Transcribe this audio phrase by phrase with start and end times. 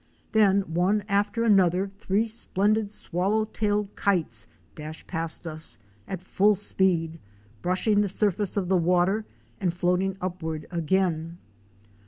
[0.31, 5.77] Then, one after another, three splendid Swallow tailed Kites* dash past us
[6.07, 7.19] at full speed,
[7.61, 9.25] brushing the surface of the water
[9.59, 11.37] and floating upward again.